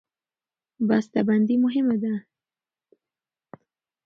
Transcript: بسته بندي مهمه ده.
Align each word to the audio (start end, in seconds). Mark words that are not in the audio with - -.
بسته 0.87 1.19
بندي 1.27 1.55
مهمه 1.63 1.95
ده. 2.03 2.13